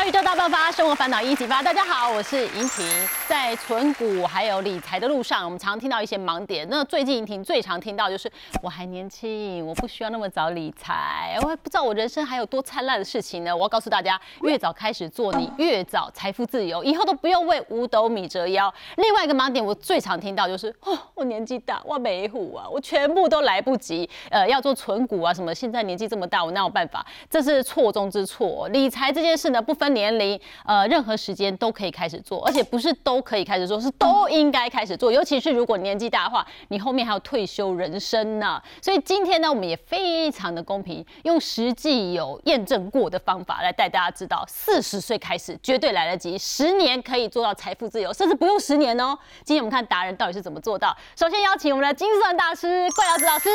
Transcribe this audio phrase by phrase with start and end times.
[0.00, 1.62] 小宇宙大爆发，生活烦恼一起发。
[1.62, 2.86] 大家好，我是莹婷。
[3.28, 6.66] 在存股还有理财的路上，我们常听到一些盲点。
[6.70, 8.32] 那最近莹婷最常听到就是
[8.62, 11.36] 我还年轻，我不需要那么早理财。
[11.42, 13.54] 我还不知道我人生还有多灿烂的事情呢。
[13.54, 18.72] 我要告诉大家，越早开始做，你越早财富自由，以后都不用为五斗米折腰。
[18.96, 24.08] 另外一个盲点，我最常听到就是哦，我年纪大，我没虎啊，我全部都来不及。
[24.30, 27.04] 呃，要做存股啊什么，现在年纪这么大，我哪有办法？
[27.28, 28.66] 这是错中之错。
[28.68, 35.12] 理财这件事呢，不分年龄，呃，任何时间都可以开始做，而且不是都可以开始做，是都应该开始做。
[35.12, 38.60] 尤其是如果年纪大的话，你后面还有退休人生呢。
[38.80, 49.18] 所以今天呢，我们也非常的公平，用实际有验证过的方法来带大家知道，四十岁开始绝对来得及，十年可以做到财富自由，甚至不用十年哦。
[49.44, 50.96] 今天我们看达人到底是怎么做到。
[51.16, 53.48] 首先邀请我们的精算大师怪老子老师，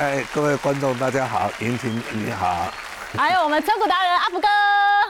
[0.00, 2.95] 哎，各位观众大家好，莹婷你好。
[3.14, 4.46] 还有我们车股达人阿福哥，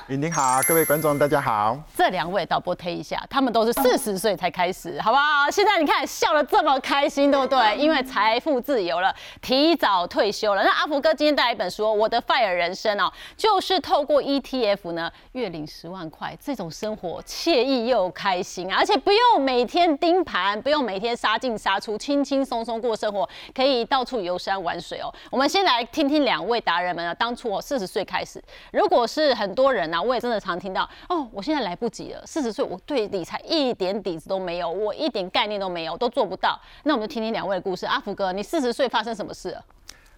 [0.06, 1.76] 您好，各位观众大家好。
[1.96, 5.50] 这两位导播推一下，他们都是四十岁才开始，好不好？
[5.50, 7.76] 现在你看笑得这么开心，对不对？
[7.76, 10.62] 因为财富自由了，提早退休了。
[10.62, 25.12] 那阿福哥今天带来一本书，我的 FIRE 人生哦，就是透过 ETF 呢，月领十万块，这种生活惬意又开心啊，而且不用每天盯盘，不用每天杀进杀出，轻轻松松过生活，可以到处游山玩水哦。
[25.30, 27.85] 我们先来听听两位达人们啊，当初我四十。
[27.86, 28.42] 岁开始，
[28.72, 36.60] 如果是很多人呢，我也真的常听到哦，我现在来不及了，四十岁我对理财一点底子都没有，我一点概念都没有，都做不到。
[36.84, 37.86] 那我们就听听两位的故事。
[37.86, 39.64] 阿福哥，你四十岁发生什么事了？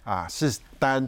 [0.03, 1.07] 啊，是单。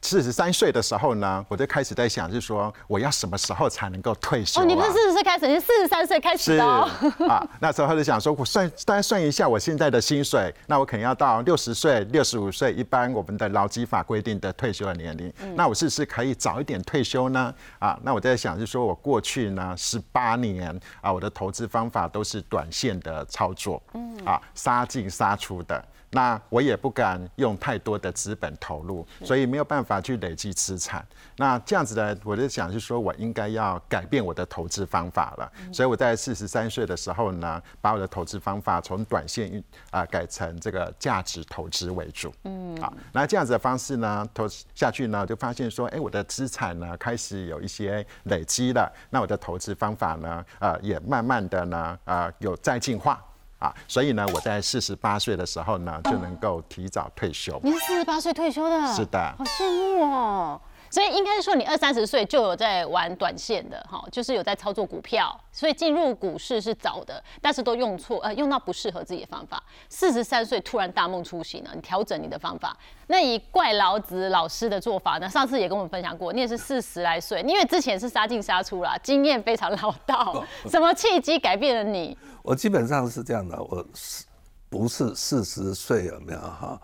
[0.00, 4.60] 四十三岁的时候呢，我就开始在想，就是说我要什么时候才能够退休？
[4.60, 6.64] 哦，你不是四十岁开始，你是四十三岁开始的。
[6.64, 15.32] 啊， 那时候就想说，我算大家算一下我现在的薪水，那我肯定要到六十岁、六十五岁，一般我们的劳基法规定的退休的年龄。
[15.54, 17.52] 那我是不是可以早一点退休呢？
[17.80, 25.84] 啊，那我在想，就是说我过去呢十八年啊，我的投资方法都是短线的操作，嗯，啊，杀进杀出的。
[26.10, 31.06] 那我也不敢用太多的资本投入，所以没有办法去累积资产。
[31.36, 35.52] 那这样子呢，我就想是说我应该要改变我的投资方法了。
[35.72, 42.32] 所以我在四十三岁的时候呢，把我的投资方法从短线运啊改成这个价值投资为主。
[42.44, 48.90] 嗯，好，那这样子的方式呢，投下去呢，就发现说，哎，我的资产呢开始有一些累积了。
[49.10, 53.22] 那我的投资方法呢，呃，也慢慢的呢，啊，有再进化。
[53.58, 57.60] 啊，所以呢，我在四十八岁的时候呢，就能够提早退休。
[57.62, 58.94] 您是四十八岁退休的？
[58.94, 59.34] 是的。
[59.36, 60.60] 好羡慕哦。
[60.90, 69.62] 所以应该是说，你二三十岁就有在玩短线的，哈，就是有在操作股票，所以进入股市是早的，但是都用错，呃，用到不适合自己的方法。
[69.88, 72.76] 四十三岁突然大梦初醒了，你调整你的方法。
[73.08, 75.28] 那以怪老子老师的做法呢？
[75.28, 80.44] 上次也跟我们分享过，你也是四十来岁，因为之前是杀进杀出啦，经验非常老道。
[80.66, 82.16] 什么契机改变了你？
[82.42, 84.24] 我基本上是这样的，我是
[84.68, 86.80] 不是四十岁有没有哈？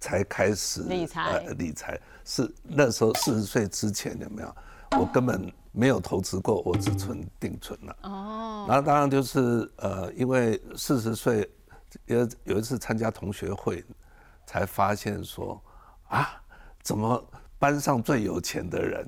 [0.00, 4.56] 才开始理财，理财是那时候四十岁之前有没有？
[4.98, 7.96] 我根本没有投资过，我只存定存了。
[8.02, 11.48] 哦，然后当然就是呃，因为四十岁
[12.06, 13.84] 有有一次参加同学会，
[14.46, 15.62] 才发现说
[16.08, 16.40] 啊，
[16.82, 17.22] 怎么
[17.58, 19.06] 班上最有钱的人，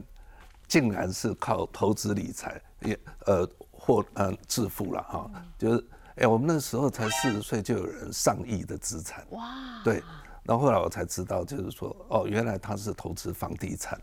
[0.69, 5.31] 竟然是靠投资理财也呃获呃致富了哈？
[5.57, 5.87] 就是
[6.17, 9.27] 哎，我们那时候才四十岁，就有人上亿的资产。
[9.31, 10.03] 哇，对。
[10.45, 14.01] 然后后来我才知道，就是说，哦，原来他是投资房地产。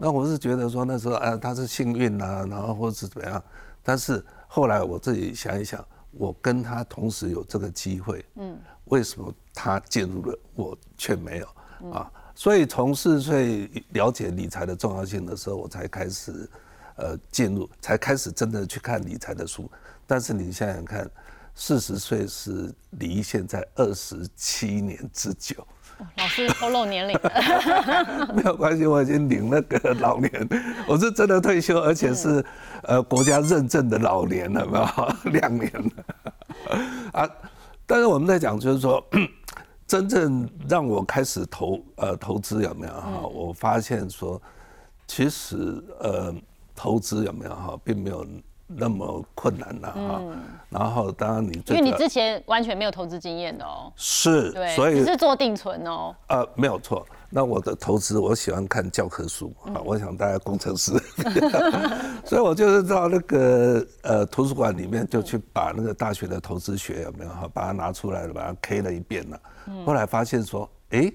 [0.00, 3.42] 那我是觉得说那时候，啊，他是幸运呐，然后或者是怎么样。
[3.82, 11.46] 但是后来我自己想一想，我跟他同时有这个机会，嗯，为什么他进入了，我却没有
[11.92, 12.10] 啊？
[12.34, 16.50] 所以从四十岁了解理财的重要性的时候，我才开始，
[16.96, 19.70] 呃，进入，才开始真的去看理财的书。
[20.04, 21.08] 但是你想想看，
[21.54, 25.64] 四十岁是离现在二十七年之久。
[26.16, 27.18] 老师透露年龄，
[28.34, 30.30] 没有关系，我已经领那个老年，
[30.86, 32.44] 我是真的退休，而且是
[32.82, 34.86] 呃国家认证的老年了，没有
[35.32, 37.28] 两年了啊。
[37.86, 39.02] 但是我们在讲，就是说，
[39.86, 43.20] 真正让我开始投呃投资有没有哈？
[43.32, 44.40] 我发现说，
[45.06, 46.34] 其实呃
[46.74, 48.26] 投资有没有哈，并没有。
[48.66, 50.20] 那么困难了哈，
[50.68, 57.06] 然后当然你因为你之前完全没有投资经验的哦，是，对，所以是做定存哦，呃，没有错。
[57.28, 60.92] 那我的投资，我喜欢看教科书啊，我想大家工程师，
[62.24, 69.40] 所以我就是到那个呃图书馆里面就去把那个大学的投资学有没有哈，把它拿出来了，把它 K 了一遍了，
[69.84, 71.12] 后来发现说，哎，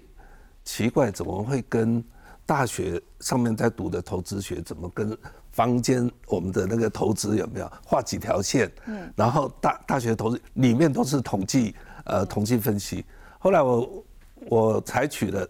[0.63, 2.03] 奇怪，怎么会跟
[2.45, 5.17] 大学上面在读的投资学怎么跟
[5.51, 8.71] 房间我们的那个投资有没有画几条线？
[8.85, 11.75] 嗯，然后大大学投资里面都是统计
[12.05, 13.05] 呃统计分析。
[13.39, 14.03] 后来我
[14.47, 15.47] 我采取了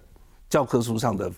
[0.50, 1.32] 教科书上的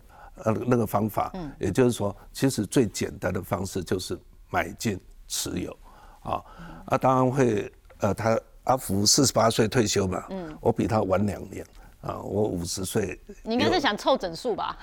[0.44, 4.18] 呃那个方法，嗯，也就是说，其实最简单的方式就是
[4.50, 5.77] 买进持有，
[6.21, 6.42] 啊
[6.86, 11.65] 啊，当然会呃他阿福四十八岁退休嘛，嗯，我比他晚两年。
[12.04, 14.77] 啊，我五十岁，你应该是想凑整数吧？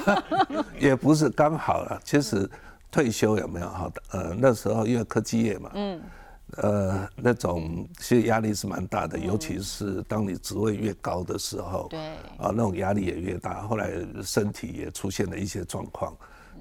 [0.78, 2.46] 也不是刚好了，其实
[2.92, 4.02] 退休有没有好的？
[4.10, 6.02] 呃，那时候因为科技业嘛，嗯，
[6.58, 11.98] 呃，那种其实压力是蛮大的，尤其是当你职位越高的时候，对，
[12.36, 13.62] 啊，那种压力也越大。
[13.62, 13.90] 后来
[14.22, 16.14] 身体也出现了一些状况，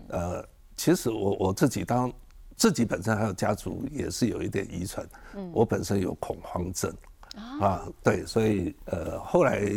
[0.08, 0.44] 呃，
[0.78, 2.12] 其实我我自己当
[2.56, 5.06] 自己本身还有家族也是有一点遗传，
[5.36, 6.92] 嗯，我本身有恐慌症。
[7.62, 9.72] 啊，对，所以呃，后来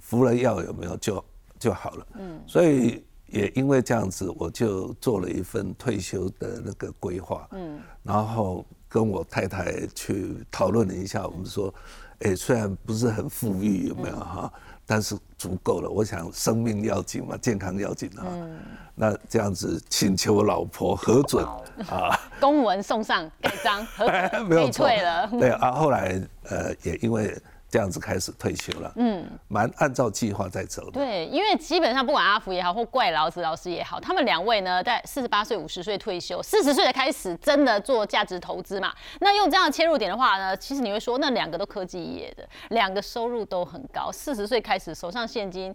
[0.00, 1.24] 服了药有没有就
[1.58, 2.06] 就好了。
[2.18, 7.48] 嗯，所以也因为这样子，我就做了一份退休的那个规划。
[7.52, 11.72] 嗯，然后跟我太太去讨论了一下，我们说，
[12.20, 14.52] 哎，虽然不是很富裕，有没有哈？
[14.84, 15.88] 但是足够了。
[15.88, 18.26] 我想生命要紧嘛，健康要紧啊。
[18.28, 18.60] 嗯，
[18.94, 21.44] 那这样子请求老婆核准
[21.88, 25.26] 啊，公文送上盖章核准，可以退了。
[25.30, 27.36] 对啊，后来呃也因为。
[27.72, 30.90] 这样子开始退休了，嗯，蛮按照计划在走的。
[30.90, 38.92] 对，因为基本上不管阿福也好，或怪老子老师也好，他们两位呢，在四十八岁、五十岁退休，四十岁的开始真的做价值投资嘛。
[39.20, 45.74] 那用这样的切入点的话呢，其实你会说，那两个都科技业的，两个收入都很高，四十岁开始手上现金。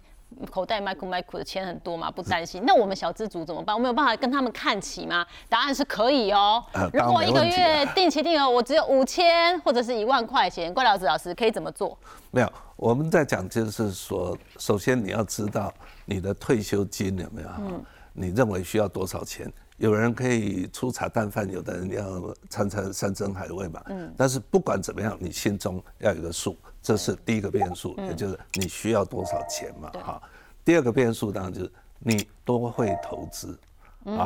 [0.51, 2.63] 口袋麦克麦克的钱很多嘛，不担心。
[2.65, 3.75] 那我们小资族怎么办？
[3.75, 5.25] 我没有办法跟他们看齐吗？
[5.49, 6.63] 答案是可以哦。
[6.93, 11.97] 如果一个月定期定额我只有五千或者是一万块钱，怪老子老师可以怎么做？
[12.31, 15.73] 没有，我们在讲就是说，首先你要知道
[16.05, 17.49] 你的退休金有没有？
[17.59, 17.83] 嗯。
[18.13, 19.51] 你认为需要多少钱？
[19.77, 23.81] 有人可以粗茶淡饭，有的人要餐餐山珍海味嘛。
[23.89, 24.11] 嗯。
[24.17, 26.57] 但是不管怎么样，你心中要有个数。
[26.87, 30.21] 这是第一个变数，也就是你需要多少钱嘛，哈。
[30.63, 33.59] 第二个变数当然就是你多会投资
[34.05, 34.25] 啊。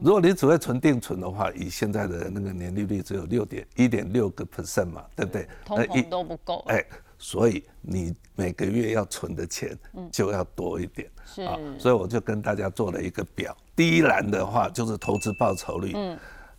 [0.00, 5.46] 如果你只会存定存的话，以现在的那个年利率只有六点一点六个 percent 嘛，对不对？
[5.66, 6.64] 通膨都不够。
[6.68, 6.82] 哎，
[7.18, 9.78] 所以你每个月要存的钱
[10.10, 11.10] 就要多一点
[11.46, 11.60] 啊。
[11.78, 15.94] 所以我就跟大家做了一个表，第一栏的话就是投资报酬率。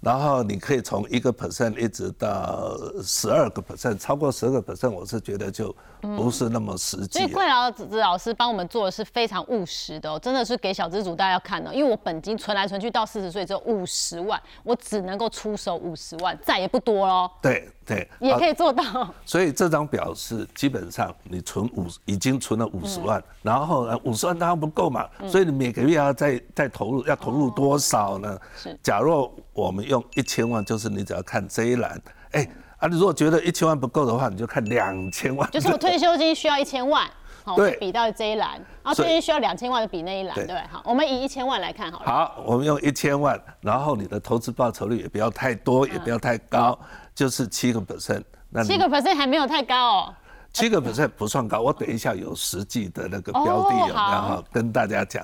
[0.01, 7.19] 然后你可以从一个 percent 一直到十二个 percent，超过十二个 percent，我是觉得就不是那么实际。
[7.19, 11.73] 所以桂老子老师帮我们做的是非常务实的，真的是给小资主大家要看的。
[11.73, 17.29] 因为我本金存来存去到四十岁只有五十万，我只能够出手五十万，再也不多喽。
[17.41, 18.83] 对对，也可以做到。
[19.25, 28.39] 所以这张表是基本上你存五已经存了五十万，然后五十万当然不够嘛，所以你每个月要再再投入，要投入多少呢？
[28.55, 32.01] 是，假若我们用一千万，就是你只要看这一栏，
[32.31, 32.47] 哎，
[32.79, 35.49] 啊，你如果觉得一千万不够的话，你就看两千万。
[35.51, 37.05] 就是我退休金需要一千万，
[37.43, 38.51] 好，比到这一栏，
[38.83, 42.05] 然后退休金需要两千万，就比那一栏，对，好，我们以一千万来看好了。
[42.05, 46.79] 好，我们用一千万，然后你的投资报酬率也不要太多，也不要太高，
[47.13, 48.23] 就是七个 percent。
[48.49, 50.15] 那七个 percent 还没有太高哦。
[50.51, 55.23] 七个 percent 不算高，我等一下有实际的那个标的有，然后跟大家讲。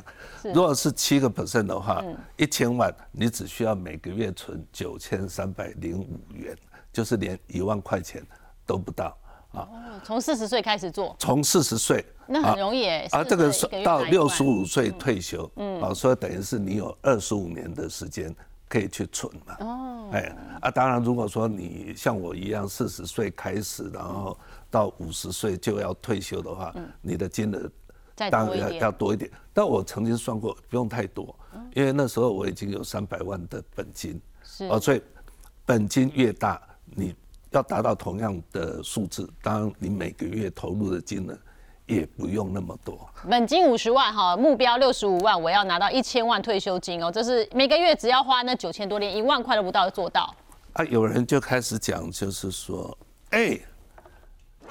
[0.54, 2.04] 如果是七个 percent 的话，
[2.38, 6.56] 一千万你只需要每个月存九千三百零五元，
[6.96, 8.26] 就是连一万块钱
[8.66, 9.18] 都不到
[9.52, 9.68] 啊。
[10.02, 13.22] 从四十岁开始做，从四十岁，那很容易啊。
[13.22, 18.34] 这个是到六十五岁退休，嗯，啊，所以等于是你有二十五年的时间
[18.70, 19.58] 可以去存嘛。
[19.60, 24.40] 哦，哎，啊，当然如果说你像我一样四十岁开始，然后
[24.72, 27.70] 到五十岁就要退休的话，你的金额
[28.16, 29.30] 当然要要多一点。
[29.54, 31.38] 但我曾经算过，不用太多，
[31.74, 34.22] 因为那时候我已经有三百万的本金，
[34.70, 35.02] 哦，所以
[35.66, 37.16] 本金越大，你
[37.52, 41.38] 要达到同样的数字，当然你每个月投入的金额
[41.86, 43.10] 也不用那么多。
[43.30, 50.36] 本金五十万哈，目标六十五万，我要拿到一千万退休金哦，这是每个月只要花那九千多，连一万块都不到做到。
[50.74, 52.98] 啊，有人就开始讲，就是说，
[53.32, 53.60] 哎。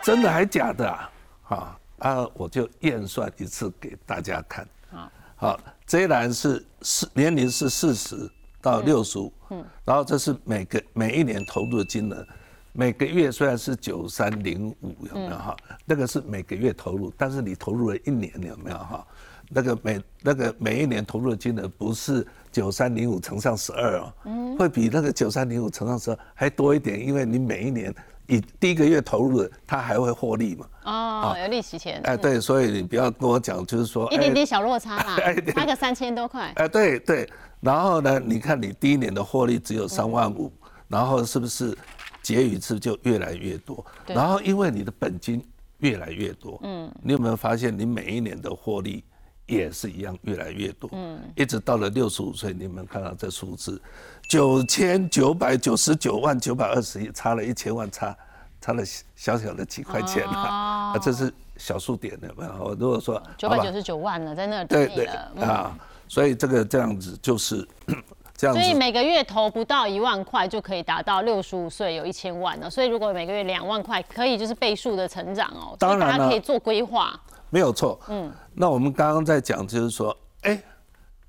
[0.03, 1.11] 真的还假的啊？
[1.41, 4.69] 好啊，我就验算一次给大家看。
[4.91, 8.29] 好，好，这一栏是四年龄是四十
[8.65, 12.27] 到六十五，嗯，然后这是每个每一年投入的金额，
[12.73, 15.55] 每个月虽然是九三零五，有没有哈？
[15.85, 19.07] 那个是每个月投入，但是你投入了一年，有没有哈？
[19.51, 27.95] 那个每那个每一年投入的金额不是九三零五乘上十二哦，嗯，会比那个九三零五乘上十二还多一点，因为你每一年。
[28.27, 30.67] 以第一个月投入的，它还会获利嘛？
[30.85, 32.01] 哦，有利息钱。
[32.05, 35.19] 哎，对，所以你不要跟我讲，就是说一点点小落差嘛，
[35.55, 36.51] 差个三千多块。
[36.57, 37.29] 哎，对对，
[37.65, 40.53] 然后呢，你看你第一年的获利只有三万五，
[40.87, 41.77] 然后是不是
[42.23, 43.85] 结余次就越来越多？
[44.07, 45.43] 然后因为你的本金
[45.79, 49.03] 越来越多，嗯，你有没有发现你每一年的获利
[49.47, 50.91] 也是一样越来越多？
[50.93, 53.81] 嗯，一直到了六十五岁，你们看到这数字，
[54.29, 58.15] 九千九百九十九万九百二十一，差了一千万，差
[58.61, 58.85] 差了
[59.17, 62.77] 小小的几块钱啊，这是小数点的没有？
[62.79, 65.79] 如果说九百九十九万了，在那对对啊。
[66.09, 67.67] 所以这个这样子就是
[68.37, 72.69] 这样子，所以每个月投不到一万块就可以达到六十五岁有一千万了。
[72.69, 75.77] 所以如果每个月两万块，可以就是倍数的成长哦。
[75.79, 77.19] 当然了，可以做规划。
[77.51, 78.01] 没有错。
[78.09, 78.33] 嗯。
[78.53, 80.61] 那我们刚刚在讲，就是说，哎，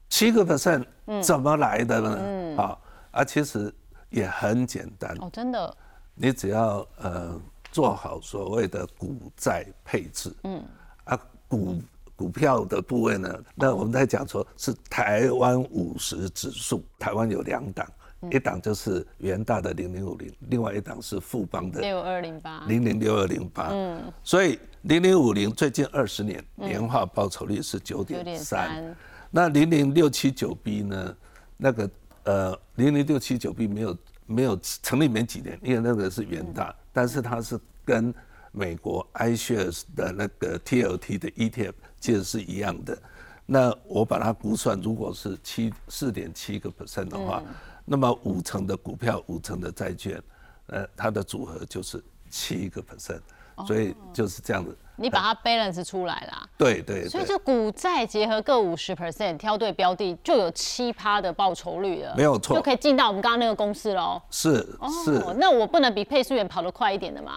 [0.10, 0.84] 七个 percent
[1.22, 2.18] 怎么来的呢？
[2.20, 2.58] 嗯。
[2.58, 2.78] 啊
[3.12, 3.74] 啊，其实
[4.10, 5.16] 也很简单。
[5.22, 5.78] 哦，真的。
[6.16, 7.40] 你只要呃
[7.72, 10.36] 做好所谓的股债配置。
[10.44, 10.64] 嗯。
[11.04, 11.80] 啊，股。
[12.16, 13.44] 股票的部位呢？
[13.56, 17.86] 那我们在讲说是台湾五十指数，台湾有两档，
[18.32, 23.70] 一档就是元大的零零五零，另外一档是富邦的六二零八零零六二零八。
[23.72, 28.96] 嗯，所以零零五零最近二十年年化报酬率是九点三，
[29.30, 31.16] 那零零六七九 B 呢？
[31.58, 31.90] 那个
[32.24, 38.14] 呃零零六七九 B 没有没有成立没几年，因为那个是元大，但是它是跟
[38.52, 41.74] 美国 iShares 的那个 TLT 的 ETF。
[42.06, 42.96] 其实是一样的，
[43.48, 47.42] 那我把它估算，如果是七四点七个 percent 的话，
[47.84, 50.22] 那么五成的股票，五成的债券，
[50.68, 53.22] 呃，它的组合就是七个 percent，
[53.66, 54.78] 所以就是这样子。
[54.98, 64.22] 你把它 balance 出来啦，对对，所以就股债结合各五十 percent，挑对标的就有七趴的报酬率了，没有错，就可以进到我们刚刚那个公司喽。
[64.32, 64.56] 是
[65.04, 67.34] 是，那我不能比配速员跑得快一点的嘛？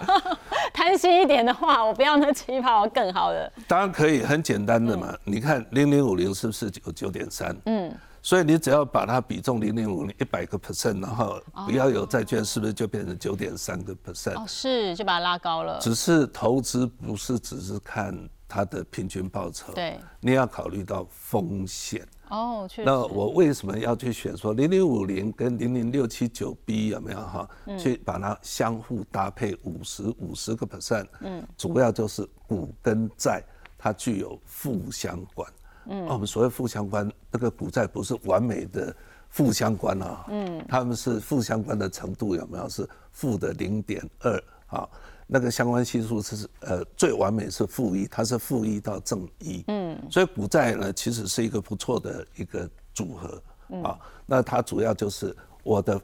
[0.72, 3.50] 贪心一点的话，我不要那七趴，我更好的。
[3.68, 7.56] 当然可以，很简单的嘛，你看零零五零是不是九九点三？
[7.66, 7.92] 嗯。
[8.26, 14.34] 所以你只要把它比重零零五零一百个 percent，然后不要有债券，是不是就变成九点三个 percent？
[14.34, 15.78] 哦，是，就把它拉高了。
[15.78, 18.12] 只是投资不是只是看
[18.48, 22.04] 它的平均报酬，对，你要考虑到风险。
[22.28, 22.84] 哦，确实。
[22.84, 27.48] 那我为什么要去选说零零五零跟零零六七九 B 有没有哈？
[27.78, 31.06] 去把它相互搭配五十五十个 percent？
[31.20, 33.40] 嗯，主要就是股跟债
[33.78, 35.48] 它具有负相关。
[35.88, 38.94] 嗯，我们所谓负相关，那个股债不是完美的
[39.28, 42.68] 负相关啊，嗯，他们是负相关的程度有没有？
[42.68, 44.88] 是负的零点二啊？
[45.26, 53.42] 那个相关系数是呃最完美是负一，它是负一到正一，嗯，所以股债呢其实是一个不错的一个组合
[53.82, 53.98] 啊。
[54.24, 56.00] 那它主要就是我的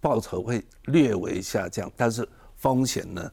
[0.00, 3.30] 报酬会略微下降，但是风险呢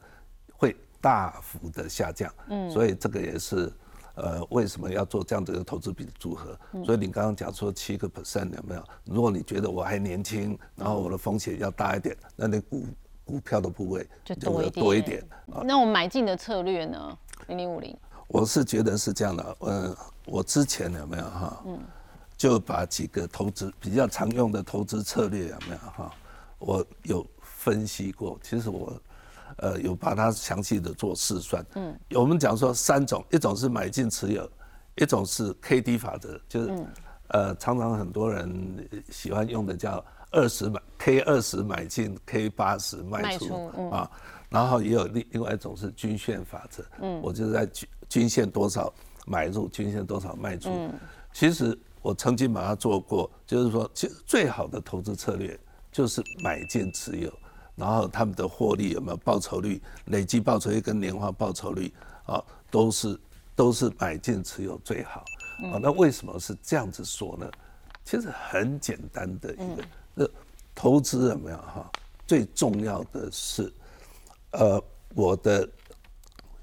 [0.52, 3.72] 会大幅的下降，嗯，所以这个也是。
[4.20, 6.58] 呃，为什么要做这样的一个投资比组合？
[6.84, 8.84] 所以你刚刚讲说七个 percent 有没有？
[9.04, 12.84] 如果你觉得我还年轻，然后我的风险要大一点，那你股
[13.24, 14.84] 股票的部位就多一点。
[14.84, 15.24] 多一点。
[15.64, 17.18] 那我买进的策略呢？
[17.46, 17.96] 零零五零。
[18.26, 19.96] 我是觉得是这样的，呃，
[20.26, 21.62] 我之前有没有哈？
[21.66, 21.78] 嗯。
[22.36, 26.12] 就把几个投资比较常用的投资策略有没有哈？
[26.58, 28.92] 我有分析过，其实我。
[29.56, 31.64] 呃，有把它详细的做试算。
[31.74, 34.48] 嗯，我们讲说三种，一种是买进持有，
[34.96, 36.86] 一种是 K D 法则，就是，
[37.28, 44.10] 呃，常常很多人喜欢用的叫二十买 K 二十买进，K 八十卖出啊。
[44.50, 46.82] 然后也有另另外一种是均线法则。
[47.00, 48.92] 嗯，我就在均均线多少
[49.26, 50.70] 买入，均线多少卖出。
[50.70, 50.94] 嗯，
[51.34, 55.58] 其实我曾经把它做过，就是说，其实最好的投资策略
[55.92, 57.30] 就是买进持有。
[57.78, 59.80] 然后他们的获利有没有报酬率？
[60.06, 61.92] 累计报酬率跟年化报酬率
[62.26, 63.20] 啊，都是
[63.54, 65.24] 都是买进持有最好。
[65.72, 67.50] 啊，那为什么是这样子说呢？
[68.04, 70.26] 其实很简单的一个，那
[70.74, 71.90] 投资有没有哈？
[72.26, 73.72] 最重要的是，
[74.52, 74.82] 呃，
[75.14, 75.68] 我的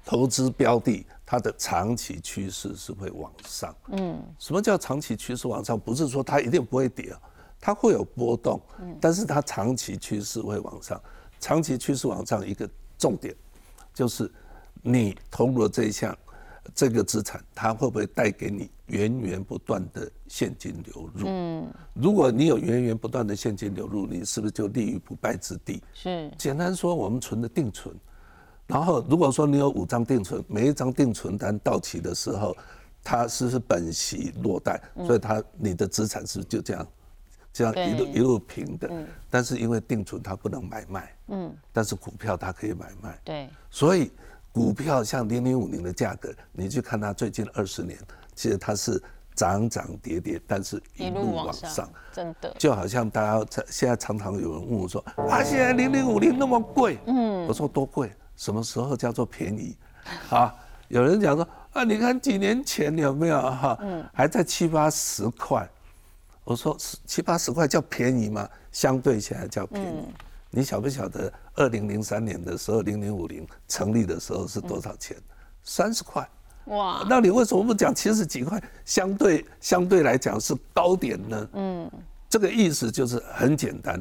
[0.04, 3.74] 投资标的它的长期趋势是会往上。
[3.88, 5.78] 嗯，什么叫长期趋势往上？
[5.78, 7.20] 不是说它一定不会跌啊。
[7.60, 8.60] 它会有波动，
[9.00, 11.00] 但是它长期趋势会往上。
[11.38, 13.34] 长期趋势往上，一个重点
[13.92, 14.30] 就是
[14.82, 16.16] 你投入这一项
[16.74, 21.26] 这个资产，它会不会带给你源源不断的现金流入？
[21.26, 25.82] 嗯，如果你有源源不断的现金流入，你是不是就立于不败之地？
[25.92, 26.30] 是。
[26.38, 27.94] 简单说，我们存的定存，
[28.66, 32.56] 然后如果说你有五张定存，每一张定存单到期的时候，
[33.04, 34.82] 它是不是本息落袋？
[35.06, 36.86] 所以它你的资产是不是就这样？
[37.56, 38.90] 这样一路一路平的，
[39.30, 44.12] 但是因为定存它不能买卖，嗯，但是股票它可以买卖，对，所以
[44.52, 47.98] 股票像零零五零的价格，你去看它最近二十年，
[48.34, 49.02] 其实它是
[49.34, 52.54] 涨涨跌跌，但是一路往上，真的。
[52.58, 58.12] 就好像大家在现在常常有人问我说啊，现在零零五零那么贵，嗯，我说多贵？
[58.36, 59.74] 什么时候叫做便宜？
[60.28, 60.54] 啊，
[60.88, 63.40] 有人讲说啊，你看几年前有没有？
[63.40, 65.66] 哈，嗯，还在七八十块，
[66.46, 68.48] 我说七八十块叫便宜吗？
[68.70, 70.06] 相对起来叫便宜。
[70.48, 75.16] 你晓不晓得二零零三年的时候，零零五零成立的时候是多少钱？
[75.64, 76.26] 三十块。
[76.66, 78.62] 哇，那你为什么不讲七十几块？
[78.84, 81.48] 相对相对来讲是高点呢？
[81.54, 81.90] 嗯，
[82.28, 84.00] 这个意思就是很简单，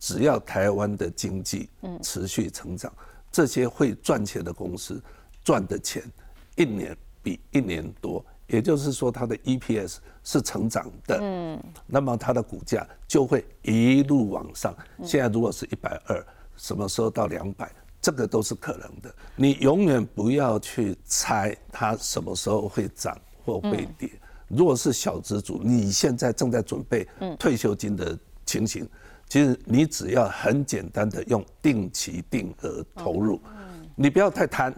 [0.00, 1.70] 只要台湾的经济
[2.02, 2.92] 持续成长，
[3.30, 5.00] 这些会赚钱的公司
[5.44, 6.02] 赚的钱
[6.56, 14.74] 一年比一年多，也就是说它的 EPS 是成长的，嗯，那么它的股价就会一路往上。
[15.04, 16.26] 现在如果是一百二，
[16.56, 17.70] 什么时候到两百？
[18.00, 24.08] 这个都是可能的，你永远不要去猜它什么时候会涨或会跌。
[24.46, 27.06] 如果是小资主，你现在正在准备
[27.38, 28.88] 退休金的情形，
[29.28, 33.40] 其实你只要很简单的用定期定额投入，
[33.96, 34.72] 你不要太贪，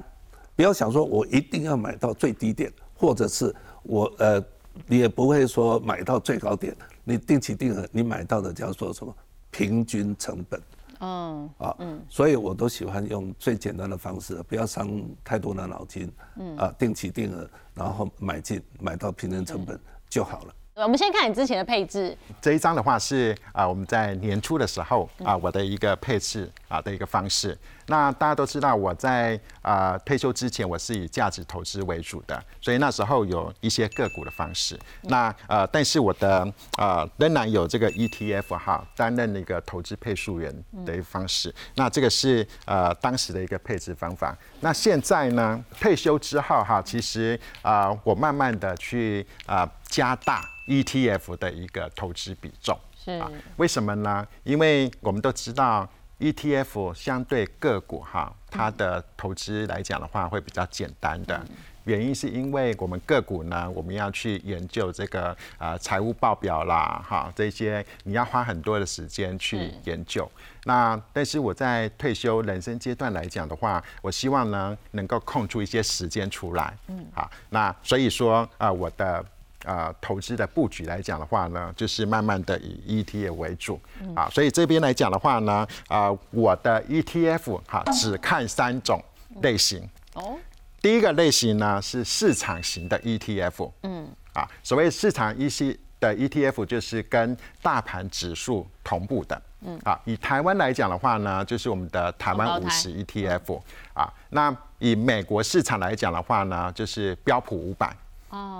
[0.56, 4.44] 不要想说我一定要买到最低点，或者是我呃，
[4.86, 6.76] 你也不会说买到最高点。
[7.02, 9.12] 你定期定额，你买到的叫做什么
[9.50, 10.60] 平均成本。
[10.98, 19.80] 哦啊，嗯，所以我都喜欢用最简单的方式，不要伤太多的脑筋，嗯啊，定期定额，然后买进买到平均成本
[20.10, 20.54] 就好了。
[20.74, 22.16] 我们先看你之前的配置。
[22.40, 27.58] 这一张的话是啊，我们在年初的时候啊，我的一个配置啊的一个方式。
[27.90, 34.78] 那大家都知道，我在啊退休之前，我是以价值投资为主的，所以那时候有一些个股的方式。
[35.02, 36.46] 那呃，但是我的
[36.78, 40.54] 呃仍然有这个 ETF 哈，担任那个投资配数员
[40.86, 41.52] 的一个方式。
[41.74, 44.38] 那这个是呃当时的一个配置方法。
[44.60, 50.48] 那现在呢，退休之后哈，其实啊我慢慢的去啊加大。
[50.70, 54.24] ETF 的一个投资比重是啊，为什么呢？
[54.44, 55.88] 因为我们都知道
[56.20, 61.40] ETF 相对个股哈，它的投资来讲的话会比较简单的。
[61.84, 70.30] 原因是因为我们个股呢，我们要去研究这个呃财务报表啦，哈这些你要花很多的时间去研究。
[70.64, 76.76] 那但是我在退休人生阶段来讲的话，我希望呢能够空出一些时间出来。
[76.88, 79.24] 嗯，好，那所以说啊我的。
[79.64, 83.78] 啊，投资的布局来讲的话呢，就是慢慢的以 ETF 为主
[84.14, 89.02] 啊，所以这边来讲的话呢，啊，我的 ETF 哈只看三种
[89.42, 89.86] 类型。
[90.14, 90.38] 哦，
[90.80, 93.70] 第一个类型呢是市场型的 ETF。
[93.82, 99.42] 嗯，啊，所谓市场一些的 ETF 就是跟大盘指数同步的。
[99.62, 103.60] 嗯，啊，以台湾来讲的话呢，就是我们的台湾五十 ETF。
[103.92, 107.94] 啊，那以美国市场来讲的话呢，就是标普五百。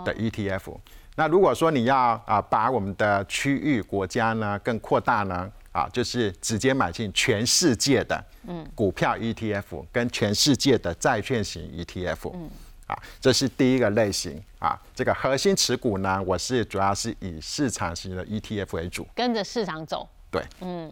[0.05, 0.77] 的 ETF，
[1.17, 12.51] 那如果说你要啊把我们的区域国家呢更扩大呢啊，就是直接买进全世界的嗯股票 ETF 跟全世界的债券型 ETF，嗯
[12.87, 14.81] 啊，这是第一个类型啊。
[14.95, 20.09] 这个核心持股呢，我是主要是以市场型的 ETF 为主，跟着市场走。
[20.31, 20.91] 对，嗯。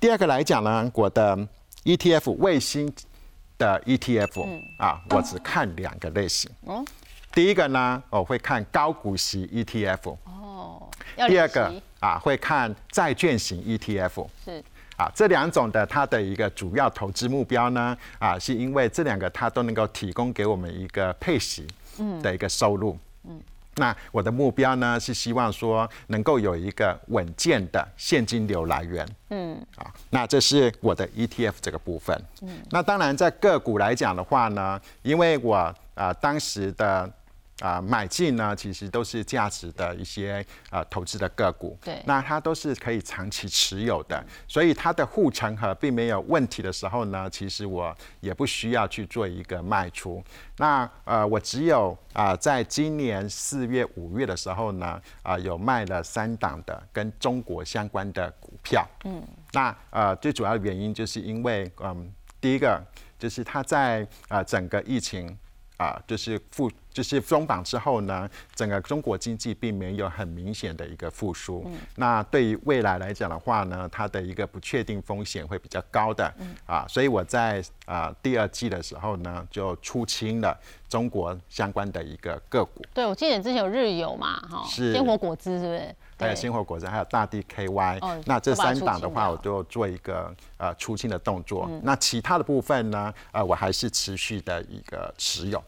[0.00, 1.36] 第二个来讲呢，我的
[1.84, 2.92] ETF 卫星
[3.58, 6.50] 的 ETF 啊，我只看两个类型。
[6.64, 6.84] 哦。
[7.36, 10.16] 第一个呢，我会看高股息 ETF。
[10.24, 10.88] 哦。
[11.28, 11.70] 第二个
[12.00, 14.26] 啊，会看债券型 ETF。
[14.42, 14.64] 是。
[14.96, 21.68] 啊，这两种的它的一个主要投资目标呢，啊，是因为这两个它都能够提供给我们一个配息
[22.22, 22.98] 的一个收入。
[23.24, 23.38] 嗯。
[23.74, 29.06] 那我的目标呢，是希望说能够有一个稳健的现金流来源。
[29.28, 29.54] 嗯。
[29.76, 32.18] 啊，那这是我的 ETF 这个部分。
[32.40, 32.48] 嗯。
[32.70, 35.54] 那当然，在个股来讲的话呢，因为我
[35.94, 37.12] 啊当时的
[37.60, 50.22] 啊，买进呢，其实都是价值的一些呃投资的个股，对，那它都是可以长期持有的，所以它的护城河并没有问题的时候呢，其实我也不需要去做一个卖出。
[50.58, 58.86] 那呃，我只有啊，在今年四月、五月的时候呢，啊，有卖了三档的跟中国相关的股票。
[59.04, 62.78] 嗯，那呃，最主要的原因就是因为嗯，第一个
[63.18, 65.34] 就是它在啊整个疫情。
[65.78, 71.62] 啊，就是复就是松绑之后呢，整个中国经济并没有很明显的一个复苏。
[71.66, 71.76] 嗯。
[71.96, 76.32] 那对于未来来讲的话呢，它的一个不确定风险会比较高的。
[76.38, 76.54] 嗯。
[76.64, 82.82] 啊，所以我在啊第二季的时候呢，就出清了中国相关的一个个股。
[82.94, 84.64] 对，我记得之前有日游嘛，哈。
[84.66, 84.94] 是。
[84.94, 85.94] 鲜活果汁是不是？
[86.18, 87.98] 还有鲜活果汁，还有大地 KY。
[88.00, 88.18] 哦。
[88.24, 91.66] 那这三档的话，我就做一个呃出清的动作。
[91.68, 91.78] 嗯。
[91.84, 95.62] 那其他的部分呢，呃，我还是持续的一个持有。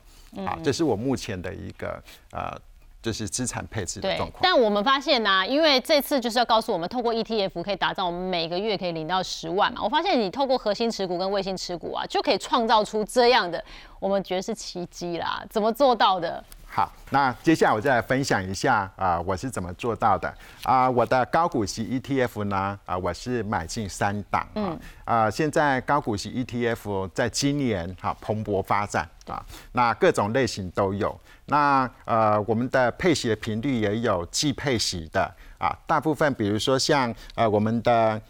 [0.45, 2.55] 好，这是我目前的一个呃
[3.01, 4.41] 就是资产配置的状况。
[4.43, 9.81] 但我们发现呢，因为这次就是要告诉我们，透过 ETF 可以打造我们每个月可以领到十万嘛。
[9.83, 13.65] 我发现你透过核心持股跟卫星持股啊，就可以创造出这样的，
[14.01, 15.45] 我们觉得是奇迹啦。
[15.49, 16.45] 怎么做到的？
[16.71, 20.89] 好，那接下来我再来分享一下啊，我是怎么做到的啊？
[20.89, 31.19] 我的高股息 ETF 呢啊，我是买进三档啊啊，现在高股息 ETF 在今年哈蓬勃发展啊，那各种类型都有。
[31.47, 38.21] 那呃，我们的配息的频率也有季配息的啊，大部分比如说像呃我们的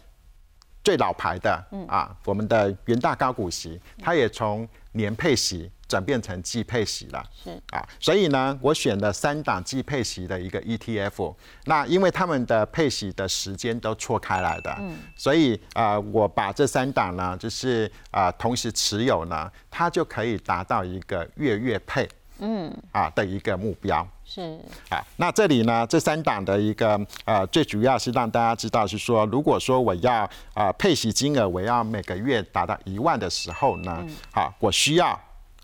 [0.83, 5.69] 最老牌的啊，我们的元大高股息，它也从年配息。
[5.89, 11.35] 转变成季配息了，是啊，所以呢，我选了三档季配息的一个 ETF。
[11.65, 24.07] 那因为他们的配息的时间都错开来的，嗯，所以啊，我把这三档呢，就是啊，同时持有呢，它就可以达到一个月月配，嗯，啊的一个目标。
[24.23, 35.19] 是啊，那这里呢，这三档的一个呃，最主要是让大家知道是说，如果说我要啊配息金额我要每个月达到一万的时候呢，好，我需要。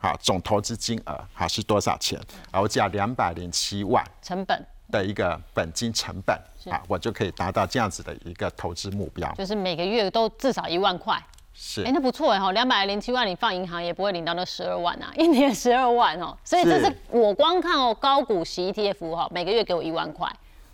[0.05, 2.19] 好，总投资金额好是多少钱？
[2.51, 6.39] 啊，我加两百零七万成本的一个本金成本，
[6.71, 11.19] 啊，我就可以达到这样子的一个投资目标，就是每个月都至少一万块。
[11.55, 20.31] 是，哎，那不错哎哈，两百零七万你放银行也不会领到那十二万啊，一年十二万哦，所以这是我光看哦高股息 ETF 哈，每个月给我一万块。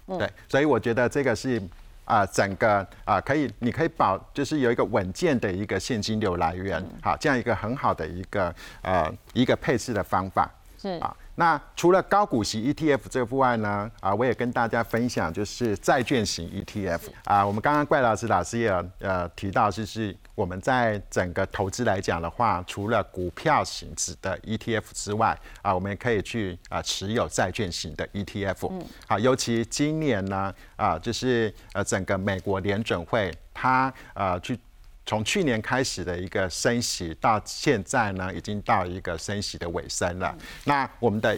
[0.08, 1.62] 对，所以我觉得这个是。
[2.06, 11.16] 啊，整个啊，可以，你可以保，就是有一个稳健的一个现金流来源，好，这样一个很好的一个呃一个配置的方法，是啊。
[11.36, 17.46] 那除了高股息 ETF 这部外呢，啊，我也跟大家分享，就是债券型 ETF 啊。
[17.46, 28.68] 我们刚刚怪老师老师也呃提到，就是我们在整个投资来讲的话，除了股票型质的 ETF 之外，啊，我们也可以去啊持有债券型的 ETF。
[28.72, 28.86] 嗯。
[29.08, 34.60] 好，尤其今年呢，啊，就是呃整个美国联准会它呃去。
[35.04, 40.34] 从去年开始的一个升息，到现在呢，已经到一个升息的尾声了。
[40.64, 41.38] 那我们的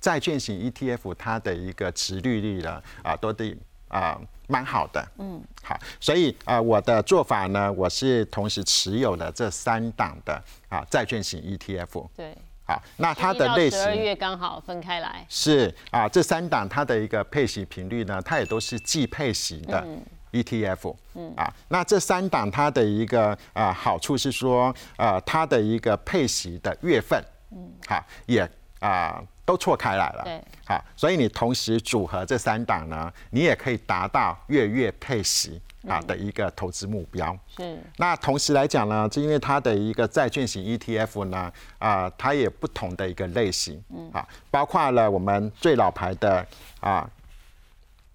[0.00, 3.54] 债券型 ETF，它的一个持利率呢，啊，都得
[3.92, 5.06] 啊蛮好的。
[5.18, 12.08] 嗯，好，所以啊，我的做法呢，我是同时持有了这三档的啊债券型 ETF。
[12.16, 15.24] 对，好，那它的类型十二月刚好分开来。
[15.28, 19.86] 是啊，这三档它的一个配息频率呢，它也都是季配息的。
[20.32, 28.50] ETF，嗯啊，那这三档它的一个啊好处是说，呃，它的一个配息的月份，嗯，好，也
[28.80, 37.38] 啊都错开来了，对，好，所以你同时组合这三档呢，你也可以达到月月配息啊的一个投资目标。
[37.54, 44.10] 是，那同时来讲呢，就因为它的一个债券型 ETF 呢，啊，它也不同的一个类型，嗯。
[44.14, 46.46] 啊，包括了我们最老牌的
[46.80, 47.06] 啊。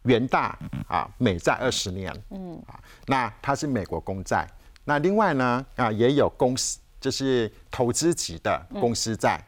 [0.03, 2.59] 元大啊，美债二十年，嗯。
[2.65, 4.47] 啊，那它是美国公债。
[4.85, 9.39] 那另外呢啊，也有公司，就是投资级的公司债，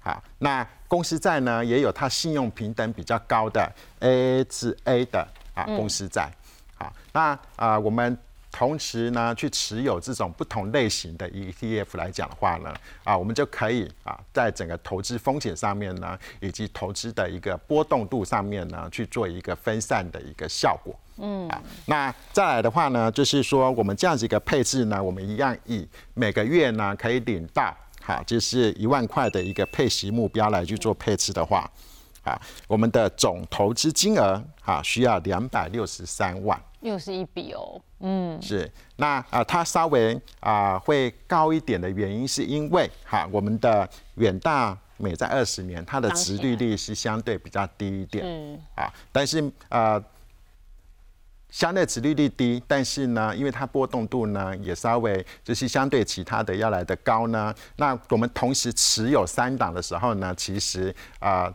[0.00, 6.30] 好，那公司债呢也有它信用平等比较高的 A 至 A 的啊公司债，
[6.76, 8.16] 好，那啊我们。
[8.56, 20.94] 同时呢，去持有这种不同类型的 ETF 来讲的话呢，啊，我们就可以啊，在整个投资风险上面呢，以及投资的一个波动度上面呢，去做一个分散的一个效果。
[21.16, 27.76] 嗯，啊，那再来的话呢，就是说我们这样子一个配置呢，我们一样以每个月呢可以领到
[28.06, 31.70] 好，就是一万块的一个配息目标来去做配置的话，
[32.22, 32.38] 啊，
[32.68, 36.62] 我们的总投资金额啊需要两百六十三万。
[36.80, 49.98] 又是一笔哦，嗯，是那啊，它稍微啊会高一点的原因，是因为哈，我们的远大美在二十年，它的值利率是相对比较低一点，嗯啊，但是啊，
[51.54, 61.54] 相对值利率低，但是呢，因为它波动度呢也稍微就是相对其他的要来的高呢，那我们同时持有三档的时候呢，其实啊。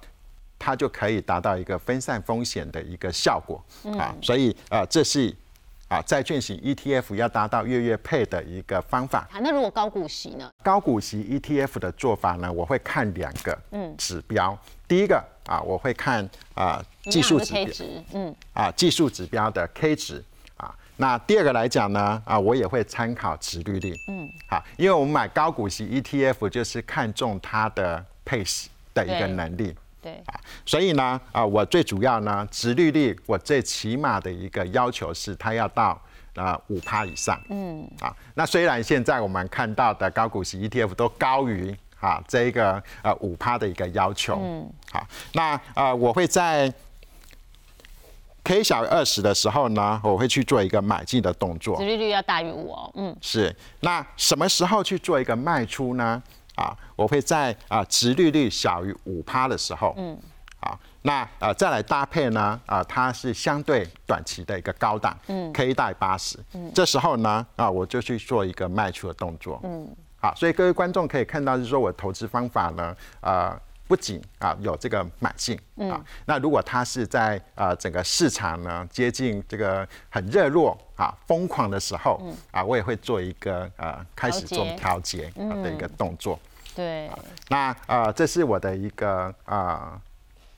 [0.62, 3.64] 它就可以达到一个分散风险的一个效果
[3.98, 5.34] 啊，所以啊，这是
[5.89, 9.28] 啊债券型 ETF 要达到月月配的一个方法。
[9.41, 10.49] 那如果高股息呢？
[10.63, 14.58] 高股息 ETF 的做法呢，我会看两个嗯指标。
[14.88, 17.67] 第一个啊，我会看啊技术指标，
[18.13, 20.23] 嗯啊技术指标的 K 值
[20.58, 20.73] 啊。
[20.97, 29.75] 那第二个来讲呢啊，我也会参考值率率，嗯好，因为我们买高股息 ETF 就是看中它的配息的一个能力。
[30.02, 36.02] 对啊，所以呢，啊，我最主要呢，殖利率我最起码的一个要求是，它要到
[36.36, 37.40] 啊五趴以上。
[37.50, 44.40] 嗯，啊，那虽然现在我们看到的高股息 ETF 都高于啊这一个呃五趴的一个要求。
[44.42, 46.74] 嗯，好，那呃我会在
[48.42, 51.78] K 小于二十的时候呢，我会去做一个买进的动作。
[51.78, 52.92] 殖利率要大于五哦。
[52.96, 53.54] 嗯，是。
[53.82, 56.24] 那什么时候去做一个卖出呢？
[56.60, 59.93] 啊，我会在啊殖利率小于五趴的时候。
[59.98, 60.17] 嗯。
[60.62, 62.60] 好，那呃再来搭配呢？
[62.65, 75.58] 啊，它是相对短期的一个高档，嗯，K 带八十，嗯，这时候呢，啊，我就去做一个卖出的动作，嗯，好，所以各位观众可以看到，就是说我投资方法呢，呃，不仅啊有这个买进，
[75.89, 86.38] 啊，那如果它是在啊整个市场呢接近这个很热络啊疯狂的时候，啊，我也会做一个呃开始做调节的一个动作，
[86.80, 87.12] 对，
[87.50, 90.00] 那呃这是我的一个啊。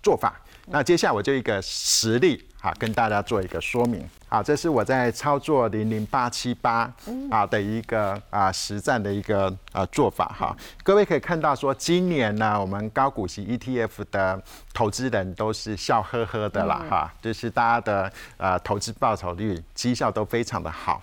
[0.04, 0.34] 做法，
[0.66, 4.04] 那接下来我就一个实例啊，跟大家做一个说明。
[4.30, 6.92] 啊，这是我在操作零零八七八
[7.30, 10.58] 啊的一个啊实战的一个啊做法哈。
[10.82, 14.42] 各位可以看到说，今年呢，我们高股息 ETF 的
[14.74, 21.00] 投资人都是笑呵呵的啦哈，就是大家的呃投资报酬率、绩效都非常的好。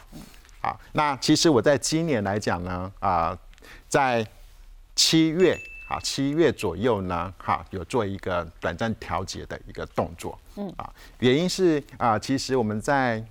[0.60, 3.38] 好，那其实我在今年来讲呢啊，
[3.86, 4.26] 在
[4.98, 5.56] 七月。
[5.88, 13.24] 啊，七月左右呢，哈，有做一个短暂调节的一个动作，嗯，啊，原因是啊，其实我们在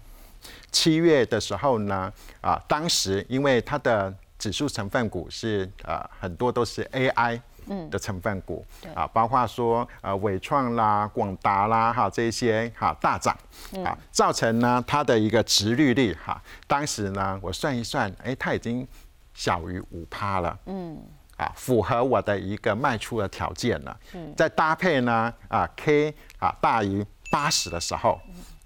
[0.72, 7.88] 七月的时候呢，啊，当时因为它的指数成分股是啊很多都是 AI 嗯。
[7.92, 13.38] 的成分股，啊，包括说呃伟创啦、广达啦，哈这些哈大涨，
[13.86, 18.88] 啊，造成呢它的一个值率率哈，当时呢我算一算，哎，它已经
[19.36, 21.00] 小于五趴了，嗯。
[21.38, 23.98] 啊，符合我的一个卖出的条件了。
[24.14, 28.20] 嗯，再搭配呢，啊，K 啊大于八十的时候，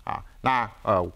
[0.06, 1.12] 啊，那呃，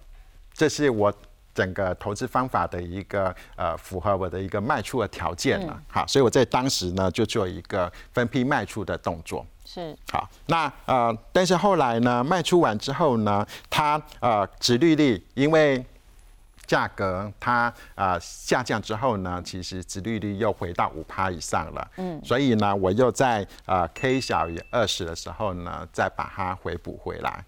[0.54, 1.14] 这是我
[1.54, 5.82] 整个投资方法的一个呃符合我的一个卖出的条件了。
[5.88, 9.46] 好，所以我在当时呢就做一个分批卖出的动作。
[9.64, 9.98] 是。
[10.12, 15.84] 好，那呃，但是后来呢，卖出完之后呢，它呃，殖利率因为。
[16.66, 21.92] 价格它啊下降之后呢，其实殖利率又回到五趴以上了。
[21.98, 27.44] 嗯，所以呢，我又在啊 K 小于二十的时候呢，再把它回补回来。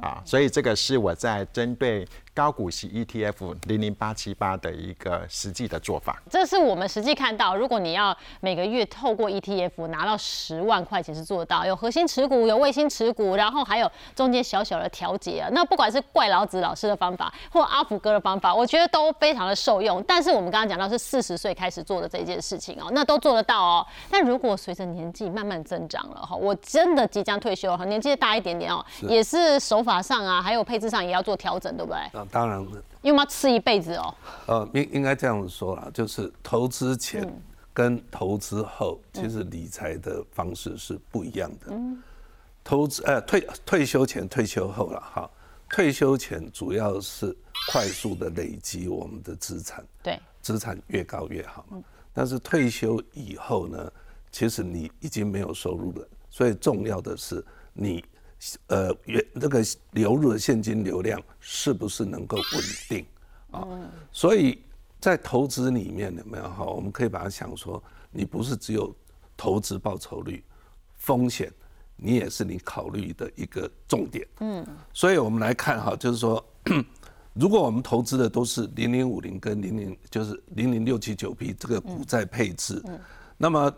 [0.00, 2.06] 啊，所以这个是我在针对。
[2.34, 7.54] 高股息 ETF 零零八七八的一个实际的做法，这是我们实际看到。
[7.54, 15.48] 如果你要每个月透过 ETF 拿到十万块钱是做到，有核心持股，有卫星持股，然后还有中间小小的调节啊。
[15.52, 20.02] 那不管是怪老子老师的方法，或阿福哥的方法，我觉得都非常的受用。
[20.08, 23.86] 但是我们刚刚讲到是四十岁开始做的这件事情哦，那都做得到哦。
[24.10, 32.21] 但如果随着年纪慢慢增长了哈，我真的即将退休哈，年纪大一点点哦，也是手法上啊，还有配置上也要做调整，对不对？
[32.30, 32.60] 当然，
[33.02, 34.14] 因为要吃一辈子哦。
[34.46, 37.26] 呃，应应该这样子说啦，就是投资前
[37.72, 41.66] 跟投资后，其实理财的方式是不一样的。
[41.70, 42.02] 嗯，
[42.62, 45.30] 投资呃退退休前、退休后了哈。
[45.68, 47.34] 退休前主要是
[47.70, 51.64] 快速的累积我们的资产，对，资产越高越好。
[51.72, 51.82] 嗯，
[52.12, 53.92] 但是退休以后呢，
[54.30, 58.04] 其实你已经没有收入了，所以重要的是你。
[58.66, 63.06] 呃，原那个流入的现金流量是不是能够稳定
[63.52, 63.66] 啊？
[64.10, 64.60] 所以
[64.98, 66.64] 在投资里面有没有哈？
[66.64, 68.92] 我们可以把它想说，你不是只有
[69.36, 70.42] 投资报酬率，
[70.96, 71.52] 风险
[71.96, 74.26] 你也是你考虑的一个重点。
[74.40, 76.44] 嗯，所以我们来看哈，就是说，
[77.34, 82.82] 如果我们投资的都是零零五零跟零零就是零零六七九 B 这个股债配置，
[83.38, 83.72] 那么。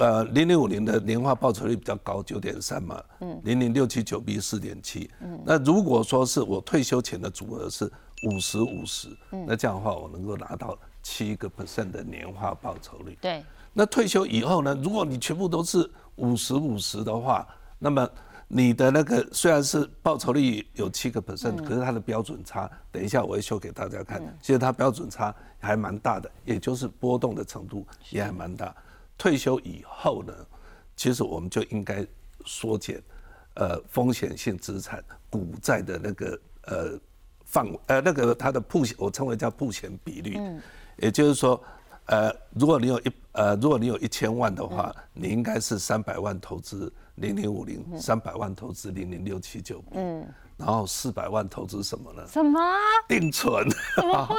[0.00, 3.02] 呃，零零五零的年化报酬率比较高，九点三嘛。
[3.20, 3.38] 嗯。
[3.44, 5.10] 零零六七九 B 四点七。
[5.20, 5.38] 嗯。
[5.44, 7.84] 那如果说是我退休前的组合是
[8.26, 9.08] 五十五十，
[9.46, 13.16] 那这样的话我能够拿到七个 percent 的年化报酬率。
[13.20, 13.44] 对。
[13.74, 14.74] 那退休以后呢？
[14.82, 17.46] 如果你全部都是五十五十的话，
[17.78, 18.08] 那么
[18.48, 24.20] 你的那个虽然是报酬率有七个 percent，可是它的标准差，等一下我会秀给大家看。
[24.40, 28.74] 其实它标准差还蛮大的，也就是波动的程度也还蛮大。
[29.20, 30.32] 退休以后呢，
[30.96, 32.06] 其实我们就应该
[32.46, 32.98] 缩减，
[33.52, 36.98] 呃，风险性资产股债的那个呃
[37.44, 40.38] 范呃那个它的铺险，我称为叫铺险比率。
[40.38, 40.58] 嗯。
[40.96, 41.62] 也就是说，
[42.06, 49.84] 呃，如果你有一呃，如果你有一千万的话，你应该是三百万投资零零五零，三百万投资零零六七九。
[49.92, 50.26] 嗯。
[50.56, 52.26] 然后四百万投资什么呢？
[52.26, 52.58] 什么？
[53.06, 53.68] 定存。
[53.96, 54.36] 怎么会？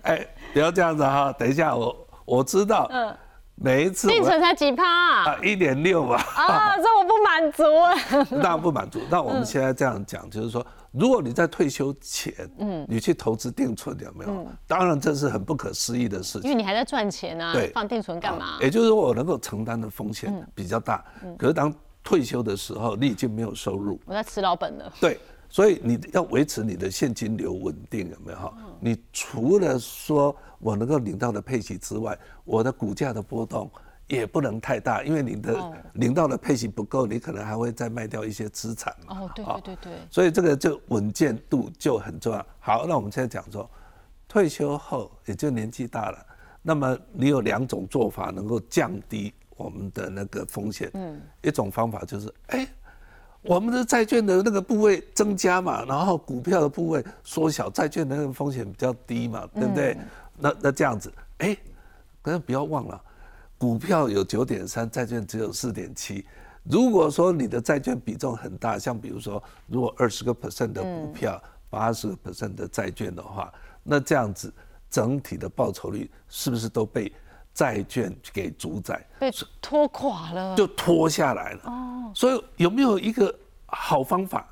[0.04, 2.86] 哎，不要这样子哈，等一下我我知道。
[2.90, 3.16] 嗯。
[3.56, 5.38] 每一次定存才几趴啊？
[5.42, 6.16] 一点六吧。
[6.36, 8.34] 啊，这我不满足。
[8.42, 9.00] 当然不满足。
[9.08, 14.46] 那我们现在这样讲，就是说，如果你在退休前，嗯，你去投资定存，有没有？
[14.66, 18.58] 当然这是很不可思议的事情，因为你还在赚钱啊，对放定存干嘛？
[18.60, 21.04] 也就是说，我能够承担的风险比较大。
[21.38, 24.92] 可是当退休的时候，你已经没有收入，我在吃老本了。
[25.00, 25.18] 对，
[25.54, 28.52] 所以你要维持你的现金流稳定，有没有哈？
[28.80, 33.70] 你除了说我能够领到的配息之外，我的股价的波动
[34.08, 39.20] 也不能太大，因为你的哦领到的配息不够，你可能还会再卖掉一些资产嘛。
[39.20, 42.44] 哦，对对对对，所以这个就稳健度就很重要。
[42.58, 43.70] 好，那我们现在讲说，
[44.26, 46.26] 退休后也就年纪大了，
[46.62, 50.90] 那么你有两种做法能够降低我们的那个风险。
[50.94, 52.66] 嗯，一种方法就是，哎、
[53.44, 59.96] 我们的债券的那个部位增加嘛，然后股票的部位缩小，债券的那个风险比较低嘛，对不对？
[60.38, 61.56] 那那这样子，哎、
[62.22, 63.00] 可是不要忘了，
[63.58, 66.24] 股票有九点三，债券只有四点七。
[66.62, 73.52] 如果说你的债券比重很大，像比如说，如果二十个 percent 的股票，八十个 percent 的债券的话，
[73.82, 74.50] 那这样子
[74.88, 77.12] 整体的报酬率是不是都被
[77.54, 79.06] 债券给主宰？
[79.18, 79.30] 被
[79.62, 80.54] 拖垮了。
[80.56, 81.60] 就拖下来了。
[81.64, 83.34] 哦，所以有没有一个
[83.66, 84.46] 好方法，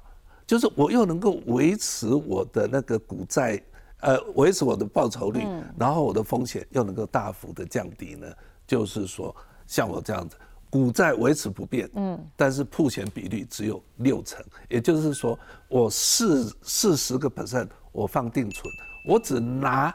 [0.46, 3.60] 就是我又能够维持我的那个股债，
[4.00, 8.26] 呃，维持我的报酬率，然后我的风险又能够大幅的降低呢？
[8.66, 9.34] 就是说，
[9.66, 10.36] 像我这样子。
[10.70, 15.38] 股债维持不变，嗯，但是铺险比率只有六成，也就是说，
[15.68, 18.64] 我四四十个 percent 我放定存，
[19.06, 19.94] 我只拿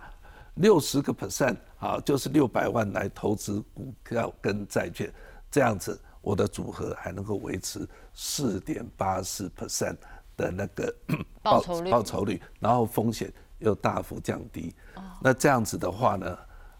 [0.53, 5.13] 六十个 percent 啊，就是六百万来投资股票跟债券，
[5.51, 9.97] 这样子我的组合还能够维持四点八四 percent
[10.35, 10.93] 的那个
[11.41, 11.91] 报酬率。
[11.91, 14.73] 报酬率，然后风险又大幅降低。
[15.21, 16.37] 那这样子的话呢，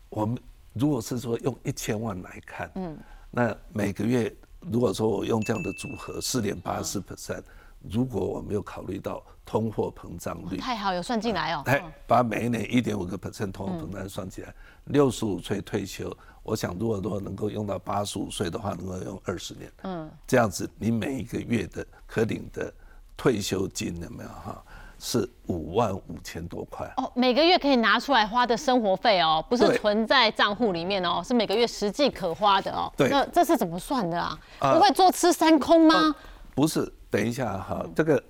[0.10, 0.38] 我们
[0.74, 2.98] 如果是说用一千万来看，嗯，
[3.32, 7.44] 那每个月如果说我用这样的组合四点八四 percent，
[7.90, 11.64] 如果我没有考虑到通货膨胀率，太好，有算进来哦。
[11.66, 14.54] 哎，把每一年一点五个 percent 通货膨胀算起来，
[14.86, 22.74] 六十五岁退休，我想如果说能够用到八十五岁的话，能够用二十年，嗯，这样子你每一个月的可领的
[23.16, 24.62] 退休金有没有哈？
[25.00, 26.92] 是五万五千多块。
[26.98, 32.92] 哦，每个月可以拿出来花的生活费哦，不是存在账户里面哦，是每个月实际可花的哦。
[32.98, 34.36] 对那这是怎么算的啊？
[34.58, 36.16] 啊不会坐吃山空吗？
[36.56, 38.24] 不是，等一下哈，这个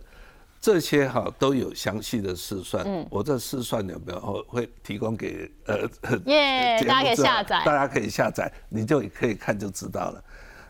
[0.61, 3.05] 这些哈都有详细的试算，嗯。
[3.09, 5.79] 我这试算有没有会会提供给呃
[6.25, 7.61] 耶 大家可以下载。
[7.65, 10.23] 大家可以下载，你就可以看就知道了。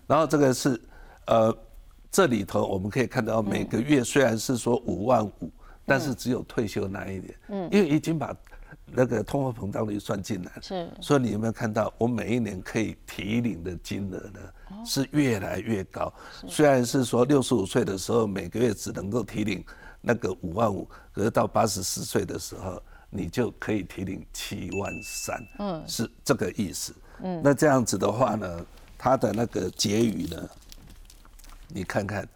[0.08, 0.82] 然后这个是
[1.27, 1.56] 呃
[2.10, 5.51] 这里头我们可以看到每个月虽然是说五万五，
[5.86, 8.36] 但是只有退休那一年，嗯，因为已经把
[8.89, 16.13] 那个通货膨胀率算进来，是所以你有没有看到，我每一年可以提领的金额呢是越来越高？
[16.47, 19.63] 虽然是说六十五岁的时候每个月只能够提领
[20.02, 26.95] 那个五万五，可是到八十四岁的时候，你就可以提领七万三，嗯，是这个意思。
[27.21, 28.65] 嗯，那这样子的话呢，
[28.97, 30.50] 它的那个结余呢，
[31.67, 32.28] 你看看。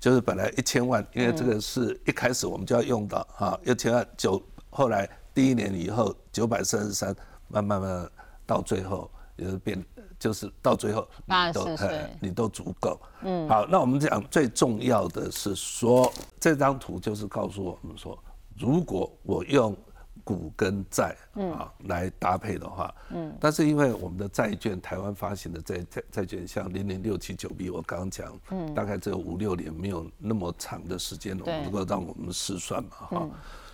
[0.00, 7.14] 就是本来一千万，因为这个是一开始我们就要用到啊，一千万九，后来第一年以后九百三十三，
[7.48, 8.10] 慢慢慢
[8.46, 9.84] 到最后也是变，
[10.18, 11.88] 就是到最后你都84岁。
[11.88, 13.00] 哎你都足够。
[13.22, 18.18] 嗯，好，那我们讲最重要的是说，这张图就是告诉我们说，
[18.56, 19.76] 如果我用
[20.24, 33.28] 股跟债啊来搭配的话，嗯，但是因为我们的债券，台湾发行的债债债券，像零零六七九 B，我刚刚讲，嗯，大概只有五六年，没有那么长的时间，我对们能够让我们试算嘛，哈。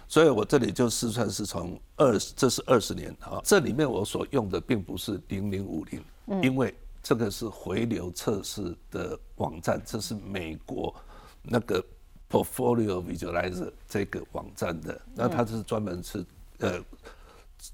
[0.09, 6.03] 所以我这里就试算是从二，这是二十年啊，这里面我所用的并不是零零五零，
[6.43, 10.95] 因为这个是回流测试的网站，这是美国
[11.43, 11.85] 那个
[12.31, 16.25] Portfolio Visualizer 这个网站的，那它是专门是
[16.61, 16.83] 呃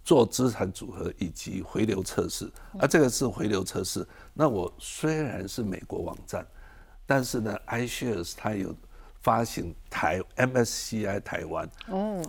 [0.04, 4.04] 做资产组合以及回流测试，啊，这个是回流测试。
[4.32, 6.44] 那我虽然是美国网站，
[7.06, 8.74] 但是呢，iShares 它有
[9.24, 11.66] 发行台 MSCI 台湾，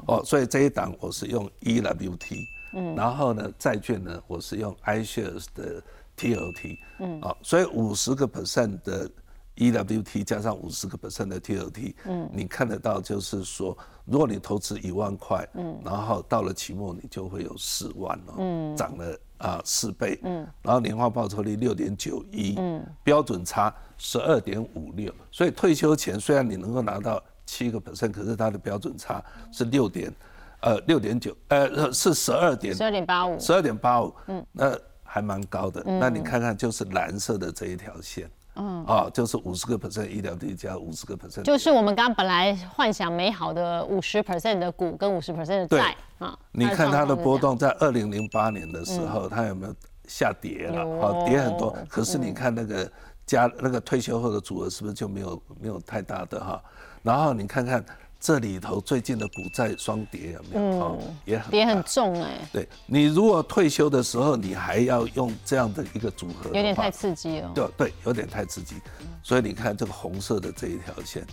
[0.08, 5.84] 哦，所以这一档我是用 EWT，嗯，然后呢，债券呢，我是用 iShares 的
[6.18, 9.12] TLT，嗯，啊，所以五十个 percent 的
[9.58, 30.14] EWT 加上五十个 percent 的 TLT，嗯，你看得到就是说，如果你投资一万块，嗯，然后到了期末你就会有四万哦，嗯，涨了啊四倍，嗯，然后年化报酬率六点九一，嗯，标准差十二点五六，所以退休前虽然你能够拿到七个 percent，可是它的标准差是六点，
[30.62, 33.40] 呃六点九，呃是十二点十二点八五。
[33.40, 35.84] 十二点八五，嗯，那还蛮高的。
[35.86, 46.38] 那你看看，就是蓝色的这一条线，嗯，啊，就是五十个 percent 医疗地加五十个 percent，就是我们刚刚本来幻想美好的五十 percent 的股跟五十 percent 的债啊。
[46.52, 49.76] 你看它的波动，在二零零八年的时候，它有没有
[50.08, 51.02] 下跌了？
[51.02, 51.76] 好，跌很多。
[51.90, 52.92] 可是你看那个
[53.26, 56.62] 加那个退休后的组合，是不是就没有没有太大的哈？
[57.04, 57.84] 然后你看看。
[58.26, 60.80] 这里头最近的股债双跌有没有？
[60.80, 62.40] 哦，也很跌很重哎。
[62.52, 67.52] 对你如果退休的时候，你还要用这样的一个组合，有点太刺激了。
[67.54, 68.78] 对对，有点太刺激。
[69.22, 71.24] 所以你看这个红色的这一条线。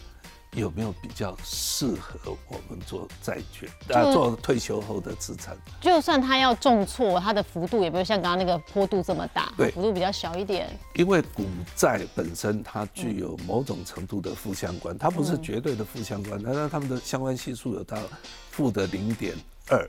[0.55, 4.13] 有没有比较适合我们做债券啊？
[4.13, 5.57] 做退休后的资产？
[5.81, 10.69] 就算它要重挫，它的幅度也不会像刚刚那个坡度这么大，对，幅度比较小一点。
[10.95, 17.97] 因为股债本身它具有某种程度的负相关，它不是绝对的负相关，但是它们的相关系数有到
[18.51, 19.35] 负的零点
[19.71, 19.89] 二，